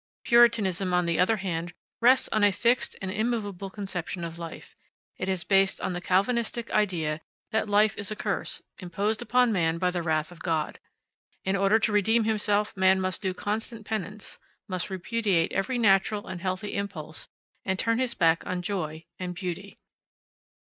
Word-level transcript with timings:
Puritanism, 0.23 0.95
on 0.95 1.05
the 1.05 1.19
other 1.19 1.37
hand, 1.37 1.73
rests 1.99 2.27
on 2.29 2.43
a 2.43 2.51
fixed 2.51 2.95
and 3.03 3.11
immovable 3.11 3.69
conception 3.69 4.23
of 4.23 4.39
life; 4.39 4.75
it 5.19 5.29
is 5.29 5.43
based 5.43 5.79
on 5.79 5.93
the 5.93 6.01
Calvinistic 6.01 6.71
idea 6.71 7.21
that 7.51 7.69
life 7.69 7.95
is 7.99 8.09
a 8.09 8.15
curse, 8.15 8.63
imposed 8.79 9.21
upon 9.21 9.51
man 9.51 9.77
by 9.77 9.91
the 9.91 10.01
wrath 10.01 10.31
of 10.31 10.39
God. 10.41 10.79
In 11.45 11.55
order 11.55 11.77
to 11.77 11.91
redeem 11.91 12.23
himself 12.23 12.75
man 12.75 12.99
must 12.99 13.21
do 13.21 13.31
constant 13.35 13.85
penance, 13.85 14.39
must 14.67 14.89
repudiate 14.89 15.51
every 15.53 15.77
natural 15.77 16.25
and 16.25 16.41
healthy 16.41 16.73
impulse, 16.73 17.27
and 17.63 17.77
turn 17.77 17.99
his 17.99 18.15
back 18.15 18.43
on 18.47 18.63
joy 18.63 19.05
and 19.19 19.35
beauty. 19.35 19.77